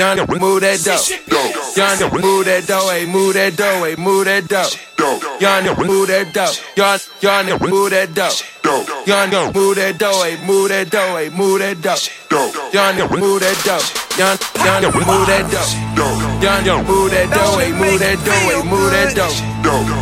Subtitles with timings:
[0.00, 0.96] Young move that dough.
[1.76, 4.70] Young move that dough, hey, move that dough, hey, move that dough.
[5.38, 6.54] Young move that dough.
[6.74, 8.32] Young young move that dough.
[9.04, 12.00] Young move that dough, hey, move that dough, hey, move that dough.
[12.72, 13.84] Young move that dough.
[14.16, 15.89] Young young move that dough.
[16.40, 19.28] Young move that dough, hey, move that dough, hey, move that dough.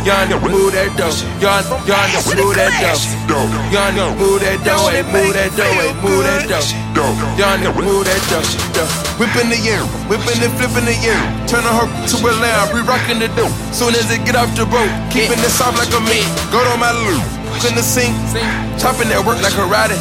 [0.07, 1.11] Young move that dough.
[1.35, 3.43] Young young move that dough.
[3.75, 7.11] Young move that dough, hey, move that dough, hey, move that dough.
[7.35, 8.87] Young move that dough.
[9.19, 11.19] Whip in the air, whipping and flipping the air.
[11.43, 13.51] Turning her to a lamb, re rocking the dough.
[13.75, 16.23] Soon as it get off the boat, keeping it soft like a meat.
[16.55, 17.19] Go to my loop,
[17.67, 18.15] in the sink,
[18.79, 19.99] chopping that work like a riding.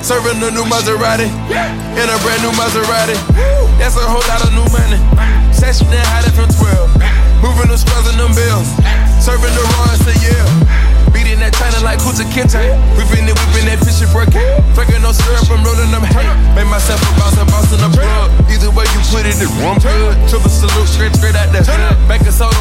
[0.00, 3.16] Serving a new Maserati, in a brand new Maserati.
[3.76, 5.00] That's a whole lot of new money.
[5.52, 7.44] Session and hide it from 12.
[7.44, 8.68] Moving the straws and them bills.
[9.20, 10.44] Serving the and say yeah.
[11.12, 12.56] Beating that China like Kunta Kinte.
[12.96, 14.32] Whipping it, whipping that fishing break.
[14.72, 16.24] Fucking no syrup, I'm rolling them hay.
[16.56, 18.32] Make myself a boss, I'm bossing the plug.
[18.48, 20.16] Either way you put it, it's one good.
[20.32, 21.94] Triple salute, straight, straight out the hood.
[22.08, 22.56] Back of soda,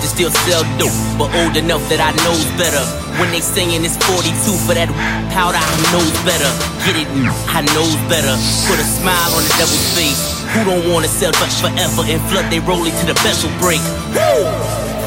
[0.00, 2.80] to still sell dope, but old enough that I knows better.
[3.20, 4.32] When they saying it's 42
[4.64, 4.88] for that
[5.28, 6.48] powder, I knows better.
[6.88, 8.32] Get it, mm, I knows better.
[8.64, 10.40] Put a smile on the devil's face.
[10.56, 13.82] Who don't wanna sell but forever and flood they rolling to the bezel break?
[14.16, 14.48] Woo!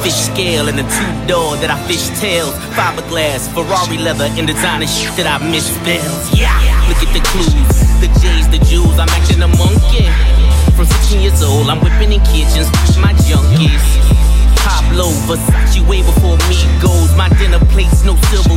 [0.06, 2.54] Fish scale and the two door that I fish tails.
[2.78, 6.30] Fiberglass, Ferrari leather, and designer shit that I misspells.
[6.38, 6.54] Yeah,
[6.86, 7.50] look at the clues,
[8.04, 8.46] the J's,
[15.88, 17.16] way before me goes.
[17.16, 18.53] My dinner plates, no silverware.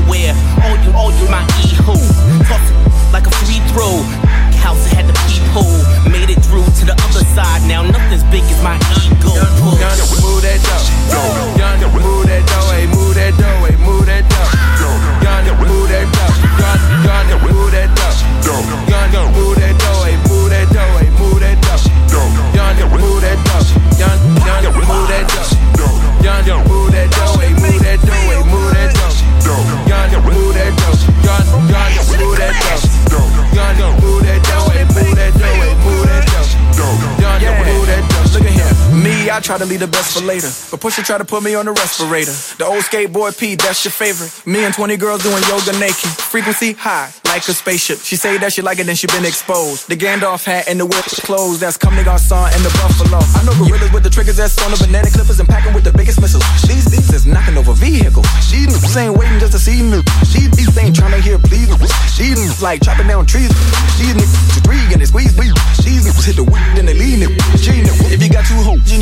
[39.47, 40.51] Try to leave the best for later.
[40.75, 42.35] But Pusha try to put me on the respirator.
[42.59, 44.35] The old skateboard P, that's your favorite.
[44.43, 46.11] Me and 20 girls doing yoga naked.
[46.19, 48.03] Frequency high, like a spaceship.
[48.03, 49.87] She say that she like it, then she been exposed.
[49.87, 51.61] The Gandalf hat and the whip clothes.
[51.61, 53.23] That's Come Nigga Son and the Buffalo.
[53.23, 55.95] I know gorillas with the triggers that's on the banana clippers and packing with the
[55.95, 56.43] biggest missiles.
[56.67, 58.27] These these is knocking over vehicles.
[58.51, 60.03] Niggas ain't waiting just to see me.
[60.35, 61.71] These these ain't trying to hear please.
[62.19, 63.55] These like chopping down trees.
[64.03, 65.55] Niggas to three and they squeeze me.
[65.87, 66.76] Niggas hit the weed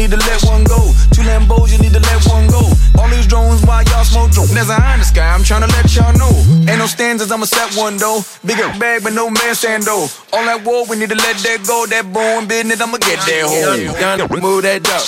[0.04, 0.92] need to let one go.
[1.16, 2.60] Two Lambos, you need to let one go.
[3.00, 4.50] All these drones why y'all smoke dope.
[4.52, 6.32] Eye in the sky, I'm trying to let y'all know.
[6.68, 8.22] Ain't no standards, I'ma set one though.
[8.44, 10.08] Bigger bag, but no man stand though.
[10.32, 11.86] All that war, we need to let that go.
[11.86, 13.92] That bone business, I'ma get that home.
[14.00, 15.04] Young, move that dough.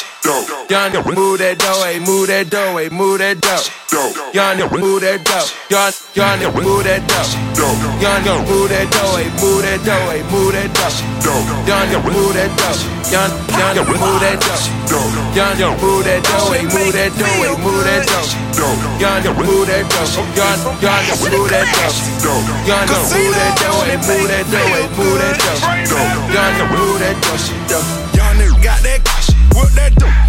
[0.69, 3.65] Young, move that dough, hey, move that dough, hey, move that dough.
[4.35, 5.47] Young, move that dough.
[5.71, 7.31] Young, young, move that dough.
[8.03, 10.93] Young, move that dough, hey, move that dough, hey, move that dough.
[11.65, 12.77] Young, move that dough.
[13.06, 14.67] Young, young, move that dough.
[15.37, 18.27] Young, move that dough, hey, move that dough, hey, move that dough.
[18.99, 20.27] Young, move that dough.
[20.35, 21.67] Young, young, move that
[22.23, 22.43] dough.
[22.67, 25.97] Young, move that dough, hey, move that dough, hey, move that dough.
[26.33, 28.17] Young, move that dough.
[28.17, 29.07] Young nigga got that
[29.57, 30.25] whip that dope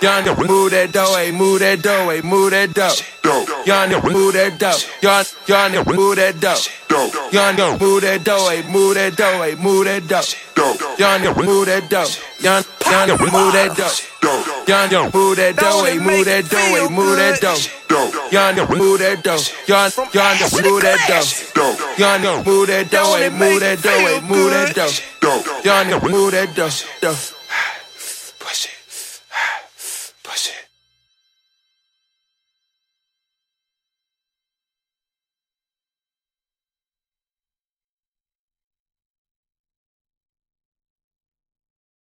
[0.00, 1.14] Young, move that dough.
[1.14, 3.60] Nigga move that dough, hey, move that dough, hey, move that dough.
[3.66, 4.78] Young nigga move that dough.
[5.46, 6.56] Young move that dough.
[7.30, 10.24] Nigga move that dough, hey, move that dough, hey, move that dough.
[10.98, 12.08] Young nigga move that dough.
[12.40, 12.64] Young
[13.32, 13.94] move that dough.
[14.66, 17.60] Nigga move that dough, hey, move that dough, hey, move that dough.
[18.30, 19.42] Young nigga move that dough.
[19.68, 19.90] Young
[20.64, 21.26] move that dough.
[21.98, 24.06] Nigga move that dough, hey, move that dough,
[25.90, 26.54] nigga move that
[27.00, 27.39] dough.